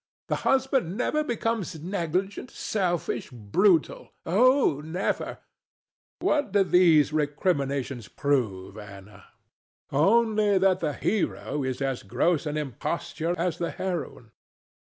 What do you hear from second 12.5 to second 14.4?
imposture as the heroine.